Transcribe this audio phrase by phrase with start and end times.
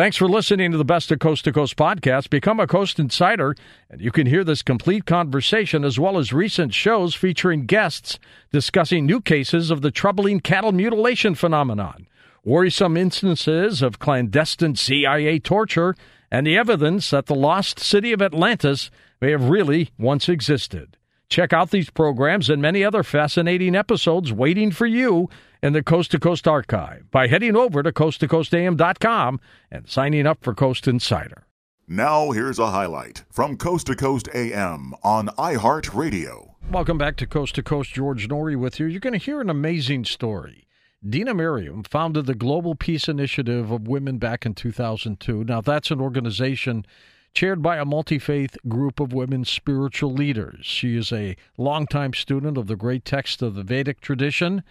[0.00, 2.30] Thanks for listening to the Best of Coast to Coast podcast.
[2.30, 3.54] Become a Coast Insider,
[3.90, 8.18] and you can hear this complete conversation as well as recent shows featuring guests
[8.50, 12.06] discussing new cases of the troubling cattle mutilation phenomenon,
[12.46, 15.94] worrisome instances of clandestine CIA torture,
[16.30, 18.90] and the evidence that the lost city of Atlantis
[19.20, 20.96] may have really once existed.
[21.30, 25.30] Check out these programs and many other fascinating episodes waiting for you
[25.62, 29.38] in the Coast to Coast archive by heading over to coasttocoastam.com
[29.70, 31.46] and signing up for Coast Insider.
[31.86, 36.54] Now, here's a highlight from Coast to Coast AM on iHeartRadio.
[36.68, 37.92] Welcome back to Coast to Coast.
[37.92, 38.86] George Noory with you.
[38.86, 40.66] You're going to hear an amazing story.
[41.08, 45.44] Dena Merriam founded the Global Peace Initiative of Women back in 2002.
[45.44, 46.84] Now, that's an organization
[47.32, 50.66] chaired by a multi faith group of women spiritual leaders.
[50.66, 54.62] She is a longtime student of the great text of the Vedic tradition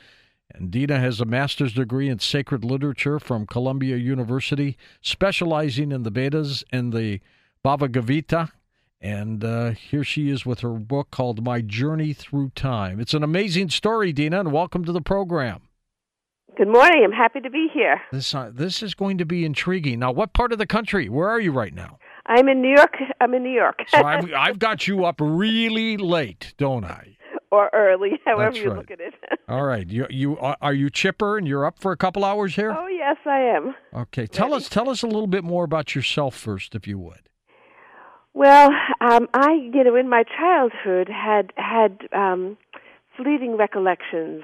[0.54, 6.10] and Dena has a master's degree in sacred literature from Columbia University, specializing in the
[6.10, 7.22] Vedas and the
[7.64, 8.50] Bhagavad Gita.
[9.02, 13.00] And uh, here she is with her book called My Journey Through Time.
[13.00, 15.62] It's an amazing story, Dena, and welcome to the program.
[16.58, 17.04] Good morning.
[17.06, 18.02] I'm happy to be here.
[18.12, 20.00] This uh, this is going to be intriguing.
[20.00, 21.08] Now, what part of the country?
[21.08, 22.00] Where are you right now?
[22.30, 22.96] I'm in New York.
[23.22, 23.82] I'm in New York.
[23.88, 27.18] so I've, I've got you up really late, don't I?
[27.52, 28.78] or early, however That's you right.
[28.78, 29.14] look at it.
[29.50, 32.76] All right, you you are you chipper and you're up for a couple hours here?
[32.78, 33.76] oh yes, I am.
[33.94, 37.22] Okay, tell us tell us a little bit more about yourself first, if you would.
[38.36, 38.70] Well,
[39.02, 42.58] um, I, you know, in my childhood had had um,
[43.18, 44.44] fleeting recollections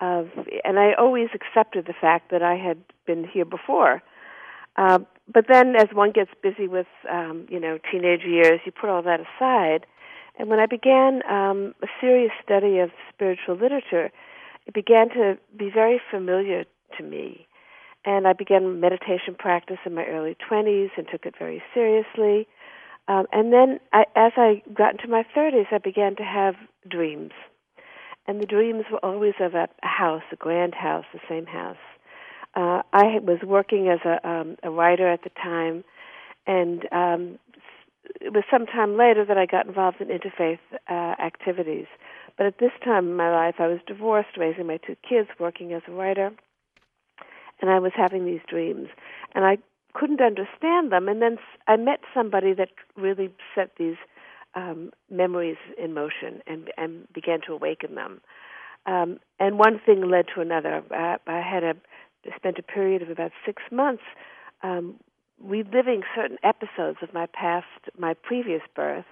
[0.00, 0.28] of,
[0.64, 4.02] and I always accepted the fact that I had been here before.
[4.76, 4.98] Uh,
[5.32, 9.02] but then, as one gets busy with, um, you know, teenage years, you put all
[9.02, 9.86] that aside.
[10.38, 14.10] And when I began um, a serious study of spiritual literature,
[14.66, 16.64] it began to be very familiar
[16.98, 17.46] to me.
[18.04, 22.46] And I began meditation practice in my early 20s and took it very seriously.
[23.08, 26.54] Um, and then, I, as I got into my 30s, I began to have
[26.88, 27.32] dreams.
[28.26, 31.76] And the dreams were always of a, a house, a grand house, the same house.
[32.56, 35.84] Uh, I was working as a, um, a writer at the time,
[36.46, 37.38] and um,
[38.20, 41.86] it was some time later that I got involved in interfaith uh, activities.
[42.36, 45.72] But at this time in my life, I was divorced, raising my two kids, working
[45.72, 46.30] as a writer,
[47.60, 48.88] and I was having these dreams.
[49.34, 49.58] And I
[49.94, 51.08] couldn't understand them.
[51.08, 53.96] And then I met somebody that really set these
[54.54, 58.20] um, memories in motion and, and began to awaken them.
[58.86, 60.82] Um, and one thing led to another.
[60.90, 61.74] I, I had a
[62.36, 64.02] spent a period of about six months
[64.62, 64.96] um,
[65.42, 67.66] reliving certain episodes of my past,
[67.98, 69.04] my previous birth,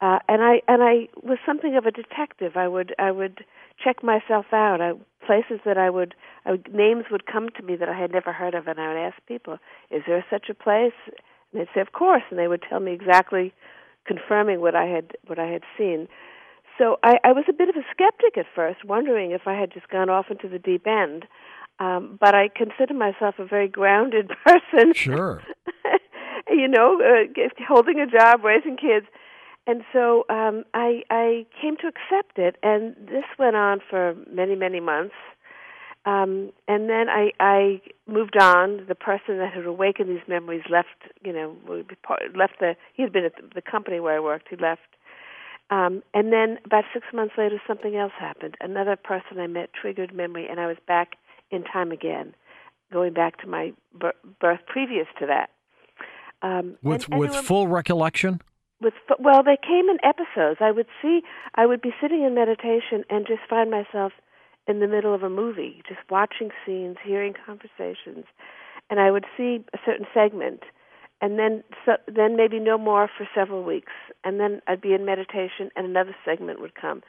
[0.00, 2.56] uh, and I and I was something of a detective.
[2.56, 3.44] I would I would
[3.82, 4.80] check myself out.
[4.80, 4.92] I,
[5.24, 8.32] places that I would, I would names would come to me that I had never
[8.32, 9.58] heard of, and I would ask people,
[9.90, 12.92] "Is there such a place?" And they'd say, "Of course," and they would tell me
[12.92, 13.54] exactly,
[14.04, 16.08] confirming what I had what I had seen.
[16.76, 19.72] So I, I was a bit of a skeptic at first, wondering if I had
[19.72, 21.24] just gone off into the deep end.
[21.80, 24.94] Um, but I consider myself a very grounded person.
[24.94, 25.42] Sure.
[26.50, 29.06] you know, uh, holding a job, raising kids,
[29.66, 34.54] and so um, I I came to accept it, and this went on for many
[34.54, 35.14] many months.
[36.06, 38.84] Um, and then I, I moved on.
[38.88, 40.88] The person that had awakened these memories left,
[41.24, 41.56] you know,
[42.34, 42.76] left the.
[42.92, 44.48] He had been at the company where I worked.
[44.50, 44.82] He left,
[45.70, 48.56] um, and then about six months later, something else happened.
[48.60, 51.16] Another person I met triggered memory, and I was back
[51.54, 52.34] in time again,
[52.92, 53.72] going back to my
[54.40, 55.50] birth previous to that.
[56.42, 58.40] Um, with and, and with full recollection.
[58.80, 60.58] With well, they came in episodes.
[60.60, 61.22] I would see.
[61.54, 64.12] I would be sitting in meditation and just find myself
[64.66, 68.24] in the middle of a movie, just watching scenes, hearing conversations,
[68.90, 70.60] and I would see a certain segment,
[71.20, 73.92] and then so, then maybe no more for several weeks,
[74.24, 77.02] and then I'd be in meditation, and another segment would come,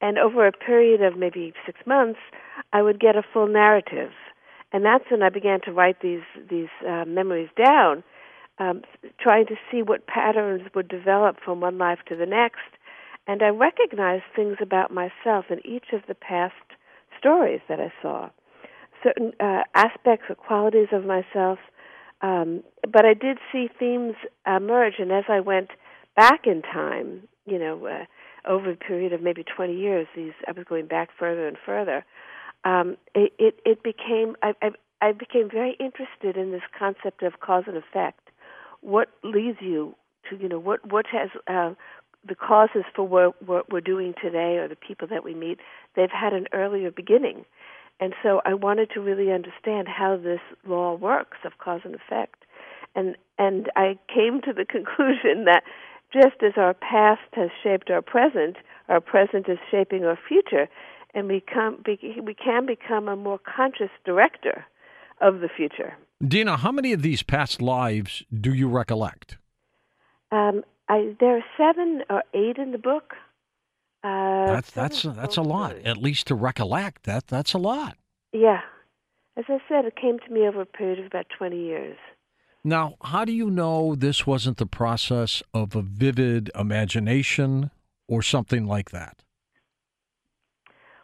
[0.00, 2.20] and over a period of maybe six months,
[2.72, 4.12] I would get a full narrative,
[4.72, 8.02] and that's when I began to write these these uh, memories down,
[8.58, 8.82] um,
[9.18, 12.70] trying to see what patterns would develop from one life to the next,
[13.26, 16.54] and I recognized things about myself in each of the past
[17.18, 18.30] stories that I saw,
[19.02, 21.58] certain uh, aspects or qualities of myself.
[22.22, 24.14] Um, but I did see themes
[24.46, 25.70] emerge, and as I went
[26.16, 28.04] back in time, you know, uh,
[28.46, 32.04] over a period of maybe 20 years, these I was going back further and further.
[32.64, 34.70] Um, it, it, it became I, I,
[35.00, 38.28] I became very interested in this concept of cause and effect.
[38.82, 39.94] What leads you
[40.28, 41.74] to you know what what has uh,
[42.26, 45.58] the causes for what, what we're doing today or the people that we meet?
[45.96, 47.44] They've had an earlier beginning,
[47.98, 52.44] and so I wanted to really understand how this law works of cause and effect.
[52.94, 55.62] and and I came to the conclusion that
[56.12, 58.56] just as our past has shaped our present,
[58.88, 60.68] our present is shaping our future,
[61.14, 64.64] and we come we can become a more conscious director
[65.20, 65.94] of the future.
[66.26, 69.38] Dena, how many of these past lives do you recollect?
[70.32, 73.14] Um, I, there are seven or eight in the book.
[74.02, 75.76] Uh, that's that's that's a lot.
[75.84, 77.96] At least to recollect that that's a lot.
[78.32, 78.60] Yeah,
[79.36, 81.96] as I said, it came to me over a period of about twenty years.
[82.62, 87.70] Now, how do you know this wasn't the process of a vivid imagination
[88.06, 89.22] or something like that?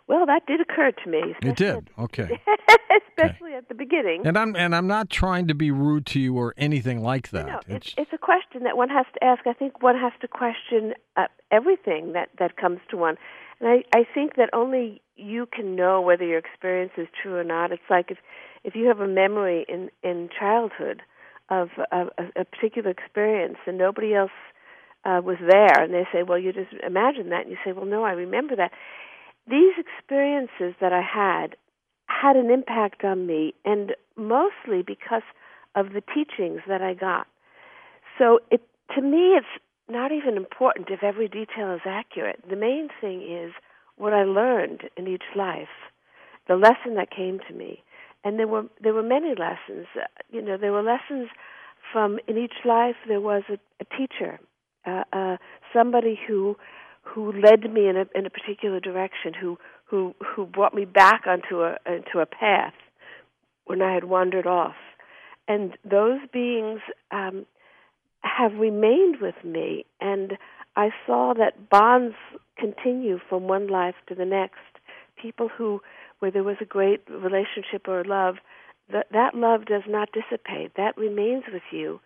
[0.06, 1.35] Well, that did occur to me.
[1.43, 1.91] It did.
[1.99, 2.41] Okay.
[3.19, 3.56] especially okay.
[3.56, 4.26] at the beginning.
[4.26, 7.47] And I'm and I'm not trying to be rude to you or anything like that.
[7.47, 9.47] No, it's, it's a question that one has to ask.
[9.47, 13.17] I think one has to question uh, everything that that comes to one,
[13.61, 17.44] and I I think that only you can know whether your experience is true or
[17.44, 17.73] not.
[17.73, 18.19] It's like if
[18.64, 21.02] if you have a memory in in childhood
[21.48, 22.06] of a,
[22.37, 24.31] a particular experience and nobody else
[25.04, 27.87] uh, was there, and they say, "Well, you just imagine that," and you say, "Well,
[27.87, 28.72] no, I remember that."
[29.48, 31.56] these experiences that I had
[32.06, 35.22] had an impact on me, and mostly because
[35.75, 37.26] of the teachings that I got.
[38.19, 38.62] So it
[38.94, 39.46] to me, it's
[39.88, 42.42] not even important if every detail is accurate.
[42.49, 43.52] The main thing is
[43.96, 45.69] what I learned in each life,
[46.49, 47.82] the lesson that came to me,
[48.26, 49.87] and there were there were many lessons.
[49.94, 51.28] Uh, you know, there were lessons
[51.93, 52.96] from in each life.
[53.06, 54.40] There was a, a teacher,
[54.84, 55.37] uh, uh,
[55.73, 56.56] somebody who
[57.02, 61.23] who led me in a in a particular direction, who who who brought me back
[61.28, 62.75] onto a into a path
[63.67, 64.75] when I had wandered off,
[65.46, 66.81] and those beings
[67.12, 67.46] um,
[68.23, 70.37] have remained with me, and
[70.75, 72.17] I saw that bonds
[72.58, 74.58] continue from one life to the next.
[75.17, 75.81] People who
[76.18, 78.36] where there was a great relationship or love,
[78.92, 80.72] that that love does not dissipate.
[80.76, 82.00] That remains with you,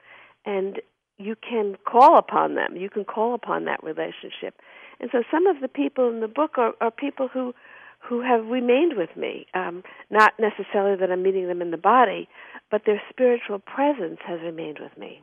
[0.45, 0.81] and
[1.19, 2.77] you can call upon them.
[2.77, 4.61] You can call upon that relationship.
[5.01, 7.55] And so some of the people in the book are, are people who
[8.01, 9.47] who have remained with me.
[9.55, 12.29] Um, not necessarily that I'm meeting them in the body,
[12.71, 15.23] but their spiritual presence has remained with me.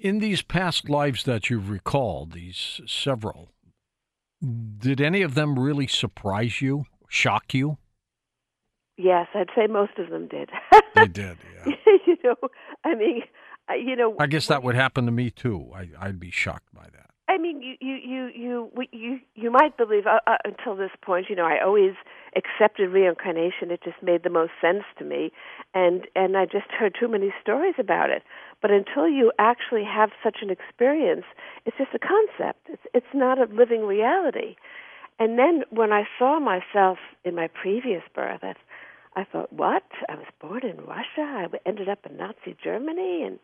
[0.00, 3.50] In these past lives that you've recalled, these several,
[4.78, 7.76] did any of them really surprise you, shock you?
[8.96, 10.50] Yes, I'd say most of them did.
[10.94, 11.74] they did, yeah.
[12.06, 12.36] you know,
[12.84, 13.22] I mean,
[13.70, 14.16] you know.
[14.18, 15.70] I guess that would happen to me too.
[15.74, 17.10] I, I'd be shocked by that.
[17.28, 21.26] I mean, you you you you you you might believe uh, uh, until this point.
[21.30, 21.94] You know, I always
[22.36, 23.70] accepted reincarnation.
[23.70, 25.32] It just made the most sense to me,
[25.72, 28.22] and and I just heard too many stories about it.
[28.60, 31.24] But until you actually have such an experience,
[31.64, 32.66] it's just a concept.
[32.68, 34.56] It's it's not a living reality.
[35.18, 38.54] And then when I saw myself in my previous birth, I,
[39.14, 39.84] I thought, what?
[40.08, 41.06] I was born in Russia.
[41.18, 43.38] I ended up in Nazi Germany, and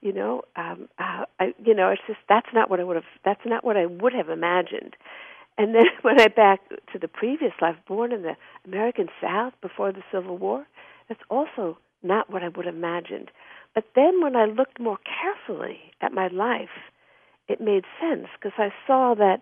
[0.00, 3.04] you know um uh, I, you know it's just that's not what i would have
[3.24, 4.96] that's not what i would have imagined
[5.56, 6.60] and then when i back
[6.92, 10.66] to the previous life born in the american south before the civil war
[11.08, 13.30] that's also not what i would have imagined
[13.74, 16.92] but then when i looked more carefully at my life
[17.48, 19.40] it made sense because i saw that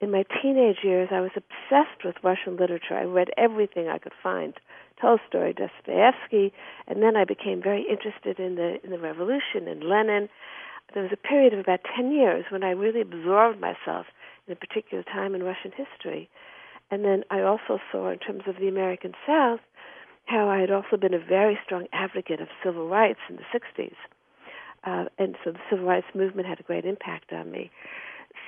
[0.00, 4.12] in my teenage years i was obsessed with russian literature i read everything i could
[4.22, 4.54] find
[5.00, 6.52] Tolstoy, Dostoevsky,
[6.86, 10.28] and then I became very interested in the in the revolution and Lenin.
[10.94, 14.06] There was a period of about ten years when I really absorbed myself
[14.46, 16.30] in a particular time in Russian history,
[16.90, 19.60] and then I also saw, in terms of the American South,
[20.26, 23.96] how I had also been a very strong advocate of civil rights in the '60s,
[24.84, 27.70] uh, and so the civil rights movement had a great impact on me.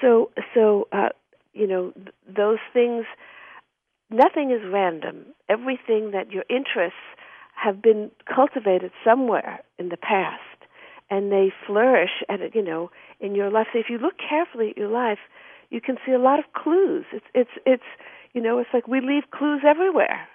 [0.01, 1.09] So, so uh,
[1.59, 3.05] you know, th- those things
[4.11, 5.27] nothing is random.
[5.49, 6.99] Everything that your interests
[7.55, 10.41] have been cultivated somewhere in the past,
[11.11, 13.67] and they flourish at you know in your life.
[13.73, 15.19] So if you look carefully at your life,
[15.71, 17.05] you can see a lot of clues.
[17.13, 17.83] It's it's it's
[18.33, 20.29] you know it's like we leave clues everywhere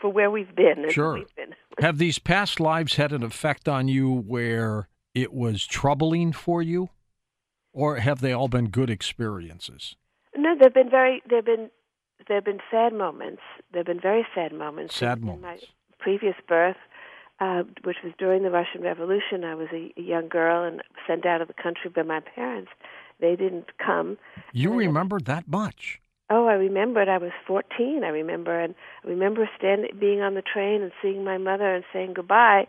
[0.00, 0.90] for where we've been.
[0.90, 1.14] Sure.
[1.14, 1.54] We've been.
[1.80, 6.90] have these past lives had an effect on you where it was troubling for you,
[7.72, 9.96] or have they all been good experiences?
[10.38, 11.20] No, there've been very.
[11.28, 11.70] there've been
[12.26, 13.42] there have been sad moments.
[13.72, 14.94] There have been very sad moments.
[14.94, 15.62] Sad in, moments.
[15.64, 16.76] In my previous birth,
[17.40, 21.26] uh, which was during the Russian Revolution, I was a, a young girl and sent
[21.26, 22.70] out of the country by my parents.
[23.20, 24.16] They didn't come.
[24.52, 26.00] You remember that much?
[26.30, 27.08] Oh, I remembered.
[27.08, 28.02] I was 14.
[28.04, 31.84] I remember, and I remember standing, being on the train and seeing my mother and
[31.92, 32.68] saying goodbye,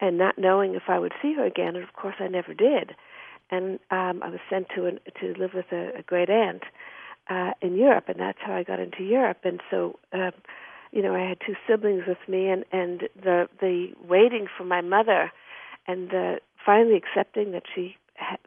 [0.00, 1.74] and not knowing if I would see her again.
[1.74, 2.92] And of course, I never did.
[3.52, 6.62] And um, I was sent to an, to live with a, a great aunt
[7.30, 9.40] uh, in Europe, and that's how I got into Europe.
[9.44, 10.30] And so, uh,
[10.90, 14.80] you know, I had two siblings with me, and and the the waiting for my
[14.80, 15.30] mother,
[15.86, 17.96] and the finally accepting that she,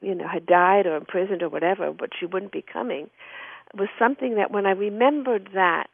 [0.02, 3.10] you know, had died or imprisoned or whatever, but she wouldn't be coming,
[3.74, 5.88] was something that when I remembered that,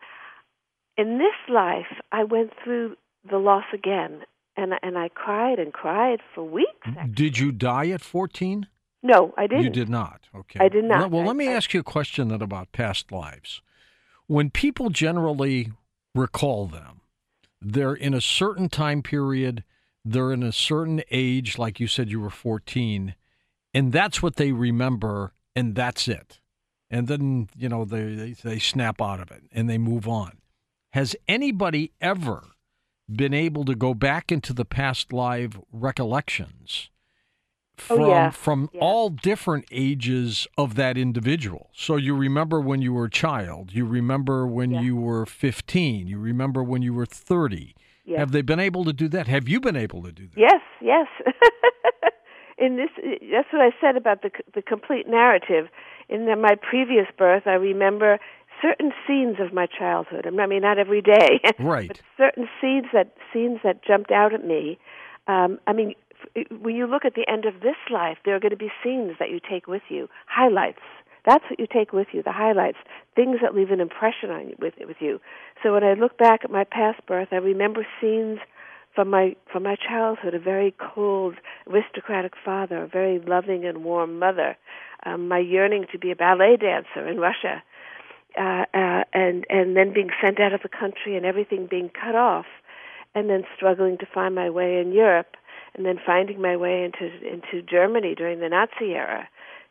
[0.97, 2.95] in this life, I went through
[3.29, 4.21] the loss again,
[4.57, 6.69] and and I cried and cried for weeks.
[6.85, 7.11] Actually.
[7.13, 8.67] Did you die at 14?
[9.03, 9.63] No, I didn't.
[9.63, 10.21] You did not.
[10.35, 10.59] Okay.
[10.59, 11.11] I did not.
[11.11, 13.61] Well, I, let me I, ask you a question then about past lives.
[14.27, 15.71] When people generally
[16.13, 17.01] recall them,
[17.61, 19.63] they're in a certain time period,
[20.05, 23.15] they're in a certain age, like you said you were 14,
[23.73, 26.39] and that's what they remember, and that's it.
[26.89, 30.39] And then, you know, they, they, they snap out of it and they move on.
[30.91, 32.43] Has anybody ever
[33.09, 36.90] been able to go back into the past live recollections
[37.81, 38.29] from oh, yeah.
[38.29, 38.81] from yeah.
[38.81, 41.69] all different ages of that individual?
[41.73, 44.81] So you remember when you were a child, you remember when yeah.
[44.81, 47.75] you were 15, you remember when you were 30.
[48.17, 49.27] Have they been able to do that?
[49.27, 50.37] Have you been able to do that?
[50.37, 51.07] Yes, yes.
[52.57, 52.89] In this,
[53.31, 55.67] that's what I said about the the complete narrative.
[56.09, 58.19] In the, my previous birth, I remember
[58.61, 60.27] certain scenes of my childhood.
[60.27, 61.87] I mean, not every day, right?
[61.87, 64.77] but certain scenes that scenes that jumped out at me.
[65.27, 65.95] Um, I mean,
[66.61, 69.13] when you look at the end of this life, there are going to be scenes
[69.19, 70.81] that you take with you, highlights.
[71.25, 72.79] That's what you take with you, the highlights,
[73.15, 75.19] things that leave an impression on you with with you.
[75.61, 78.39] So when I look back at my past birth, I remember scenes
[78.95, 81.35] from my from my childhood, a very cold,
[81.67, 84.57] aristocratic father, a very loving and warm mother,
[85.05, 87.63] um, my yearning to be a ballet dancer in Russia,
[88.37, 92.15] uh, uh, and and then being sent out of the country and everything being cut
[92.15, 92.45] off,
[93.15, 95.37] and then struggling to find my way in Europe,
[95.75, 99.27] and then finding my way into into Germany during the Nazi era,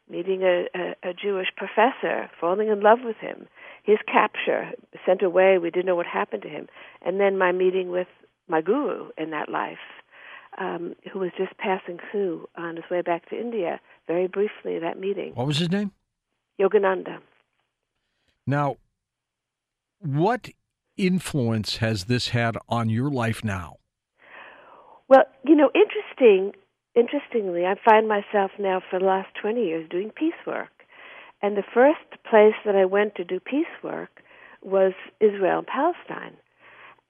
[0.08, 3.46] meeting a, a, a Jewish professor, falling in love with him,
[3.82, 4.70] his capture,
[5.06, 6.68] sent away, we didn't know what happened to him,
[7.02, 8.08] and then my meeting with
[8.48, 9.78] my guru in that life,
[10.58, 14.98] um, who was just passing through on his way back to India, very briefly that
[14.98, 15.32] meeting.
[15.34, 15.92] What was his name?
[16.60, 17.18] Yogananda.
[18.46, 18.76] Now,
[20.00, 20.48] what
[20.96, 23.76] influence has this had on your life now?
[25.10, 26.52] Well, you know, interesting.
[26.94, 30.70] Interestingly, I find myself now for the last twenty years doing peace work,
[31.42, 34.22] and the first place that I went to do peace work
[34.62, 36.36] was Israel and Palestine.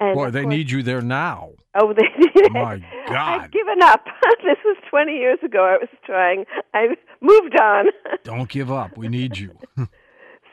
[0.01, 1.51] And Boy, they course, need you there now.
[1.75, 2.53] Oh, they did.
[2.53, 3.43] My God.
[3.43, 4.05] I've given up.
[4.43, 5.63] this was 20 years ago.
[5.65, 6.47] I was trying.
[6.73, 7.87] I moved on.
[8.25, 8.97] Don't give up.
[8.97, 9.59] We need you.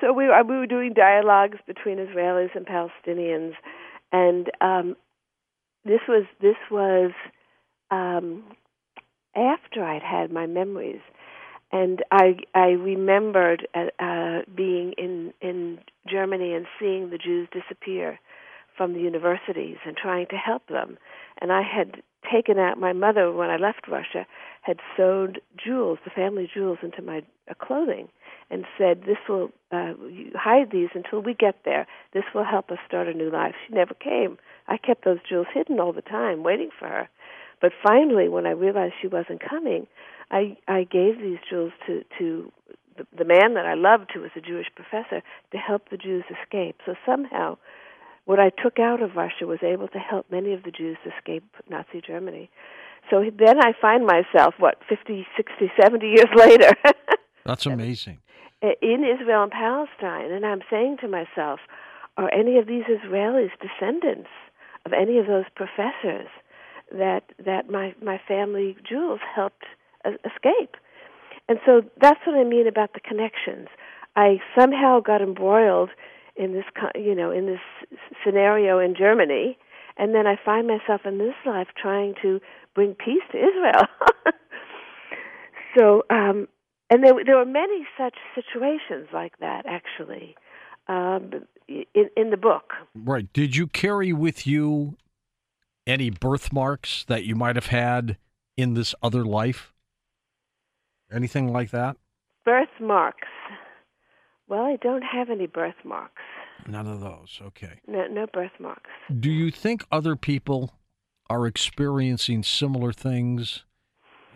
[0.02, 3.54] so we were, we were doing dialogues between Israelis and Palestinians,
[4.12, 4.98] and um,
[5.86, 7.12] this was this was
[7.92, 8.44] um,
[9.36, 11.02] after I'd had my memories,
[11.72, 15.80] and I I remembered uh, uh, being in in
[16.10, 18.20] Germany and seeing the Jews disappear
[18.76, 20.98] from the universities and trying to help them.
[21.42, 22.02] And I had
[22.32, 24.26] taken out my mother when I left Russia
[24.62, 28.10] had sewed jewels, the family jewels, into my uh, clothing,
[28.50, 29.94] and said, "This will uh,
[30.36, 31.88] hide these until we get there.
[32.14, 34.38] This will help us start a new life." She never came.
[34.68, 37.10] I kept those jewels hidden all the time, waiting for her.
[37.62, 39.88] But finally, when I realized she wasn't coming,
[40.32, 42.52] I I gave these jewels to to
[42.98, 45.22] the, the man that I loved, who was a Jewish professor,
[45.52, 46.78] to help the Jews escape.
[46.86, 47.58] So somehow
[48.26, 51.44] what I took out of Russia was able to help many of the Jews escape
[51.70, 52.50] Nazi Germany.
[53.10, 56.72] So then I find myself, what, 50, 60, 70 years later.
[57.46, 58.20] That's amazing.
[58.62, 60.32] Uh, in Israel and Palestine.
[60.32, 61.62] And I'm saying to myself,
[62.18, 64.30] are any of these Israelis descendants
[64.86, 66.28] of any of those professors
[66.92, 69.66] that, that my, my family jewels helped
[70.06, 70.76] escape?
[71.50, 73.68] And so that's what I mean about the connections.
[74.16, 75.90] I somehow got embroiled
[76.38, 76.66] in this
[76.96, 77.60] you know in this
[78.24, 79.58] scenario in Germany
[79.98, 82.40] and then I find myself in this life trying to
[82.76, 83.88] bring peace to Israel.
[85.78, 86.48] so um
[86.90, 90.36] and there there were many such situations like that actually
[90.88, 91.32] um
[91.68, 92.74] in in the book.
[92.96, 93.32] Right.
[93.34, 94.96] Did you carry with you
[95.88, 98.18] any birthmarks that you might have had
[98.56, 99.74] in this other life?
[101.12, 101.96] Anything like that?
[102.46, 103.28] Birthmarks.
[104.48, 106.22] Well, I don't have any birthmarks.
[106.68, 107.40] None of those.
[107.42, 107.80] Okay.
[107.88, 108.90] No, no birthmarks.
[109.20, 110.74] Do you think other people
[111.30, 113.64] are experiencing similar things?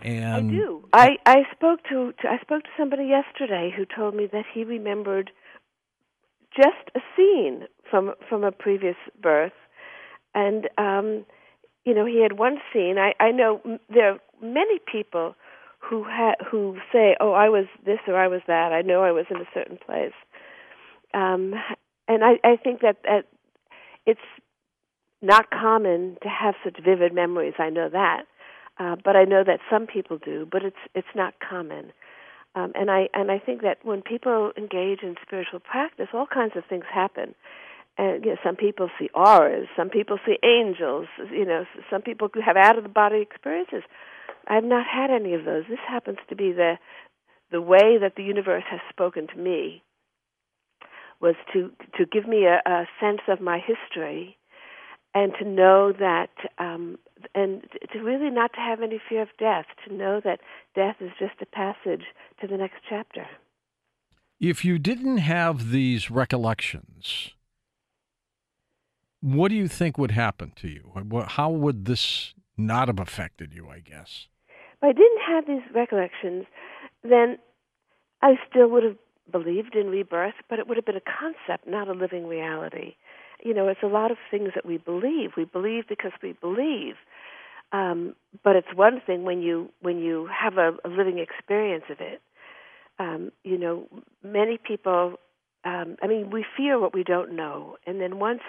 [0.01, 0.85] And I do.
[0.93, 4.63] I, I spoke to, to I spoke to somebody yesterday who told me that he
[4.63, 5.31] remembered
[6.55, 9.53] just a scene from from a previous birth,
[10.33, 11.25] and um,
[11.85, 12.97] you know he had one scene.
[12.97, 15.35] I I know there are many people
[15.79, 19.11] who ha- who say, "Oh, I was this or I was that." I know I
[19.11, 20.13] was in a certain place,
[21.13, 21.53] um,
[22.07, 23.25] and I, I think that, that
[24.05, 24.19] it's
[25.21, 27.53] not common to have such vivid memories.
[27.59, 28.23] I know that,
[28.79, 30.47] uh, but I know that some people do.
[30.51, 31.91] But it's it's not common.
[32.55, 36.53] Um, and I and I think that when people engage in spiritual practice, all kinds
[36.55, 37.33] of things happen.
[37.97, 41.07] And you know, some people see auras, some people see angels.
[41.31, 43.83] You know, some people have out of the body experiences.
[44.47, 45.65] I've not had any of those.
[45.69, 46.77] This happens to be the
[47.51, 49.83] the way that the universe has spoken to me
[51.19, 54.37] was to to give me a, a sense of my history
[55.13, 56.97] and to know that um
[57.35, 60.39] and to really not to have any fear of death to know that
[60.75, 62.05] death is just a passage
[62.39, 63.27] to the next chapter
[64.39, 67.31] if you didn't have these recollections
[69.21, 70.91] what do you think would happen to you
[71.27, 76.45] how would this not have affected you i guess if i didn't have these recollections
[77.03, 77.37] then
[78.21, 78.97] i still would have
[79.31, 82.95] believed in rebirth but it would have been a concept not a living reality
[83.43, 85.31] you know, it's a lot of things that we believe.
[85.35, 86.95] We believe because we believe.
[87.71, 91.99] Um, but it's one thing when you when you have a, a living experience of
[91.99, 92.21] it.
[92.99, 93.87] Um, you know,
[94.23, 95.15] many people.
[95.63, 98.41] Um, I mean, we fear what we don't know, and then once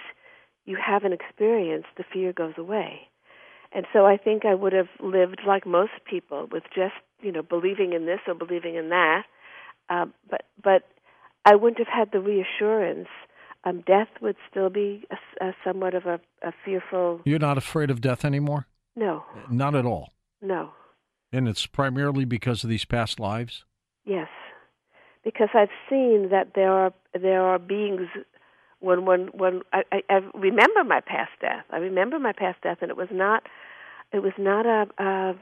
[0.65, 3.09] you have an experience, the fear goes away.
[3.75, 7.43] And so I think I would have lived like most people, with just you know
[7.43, 9.23] believing in this or believing in that.
[9.89, 10.83] Uh, but but
[11.45, 13.09] I wouldn't have had the reassurance
[13.65, 17.21] um, death would still be a, a somewhat of a, a fearful.
[17.25, 18.67] You're not afraid of death anymore?
[18.97, 19.25] No.
[19.51, 20.13] Not at all?
[20.41, 20.71] No.
[21.33, 23.65] And it's primarily because of these past lives?
[24.05, 24.29] Yes.
[25.25, 28.09] Because I've seen that there are there are beings
[28.83, 31.65] when when when I, I, I remember my past death.
[31.71, 33.45] I remember my past death and it was not
[34.13, 35.35] it was not a a,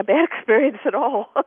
[0.00, 1.32] a bad experience at all.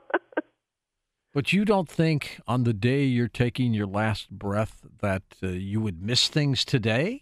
[1.34, 5.80] But you don't think on the day you're taking your last breath that uh, you
[5.80, 7.22] would miss things today?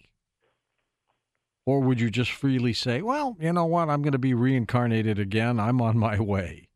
[1.68, 5.20] Or would you just freely say, well, you know what, I'm going to be reincarnated
[5.20, 6.70] again, I'm on my way?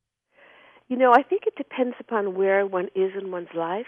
[0.88, 3.88] You know, I think it depends upon where one is in one's life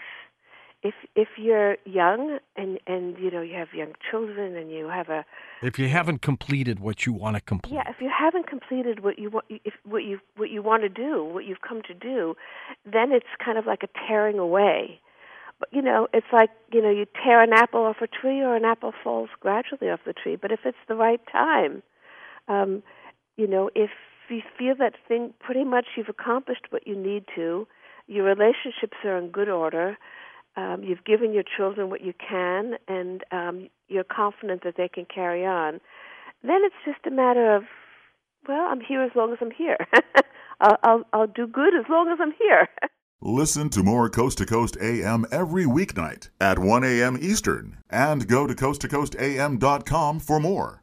[0.86, 5.08] if if you're young and and you know you have young children and you have
[5.08, 5.24] a
[5.62, 7.74] if you haven't completed what you want to complete.
[7.74, 10.88] Yeah if you haven't completed what you want if what you what you want to
[10.88, 12.36] do what you've come to do
[12.84, 15.00] then it's kind of like a tearing away.
[15.58, 18.54] But you know it's like you know you tear an apple off a tree or
[18.54, 21.82] an apple falls gradually off the tree but if it's the right time
[22.48, 22.82] um
[23.36, 23.90] you know if
[24.28, 27.66] you feel that thing pretty much you've accomplished what you need to
[28.06, 29.96] your relationships are in good order
[30.56, 35.06] um, you've given your children what you can, and um, you're confident that they can
[35.12, 35.80] carry on.
[36.42, 37.64] Then it's just a matter of,
[38.48, 39.76] well, I'm here as long as I'm here.
[40.60, 42.68] I'll, I'll, I'll do good as long as I'm here.
[43.20, 47.16] Listen to more Coast to Coast AM every weeknight at 1 a.m.
[47.20, 50.82] Eastern and go to coasttocoastam.com for more.